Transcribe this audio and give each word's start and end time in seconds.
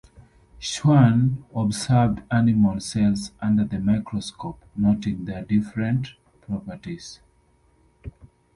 Schwann 0.57 1.45
observed 1.55 2.23
animal 2.31 2.79
cells 2.79 3.33
under 3.39 3.63
the 3.63 3.77
microscope, 3.77 4.59
noting 4.75 5.25
their 5.25 5.43
different 5.45 6.15
properties. 6.41 7.19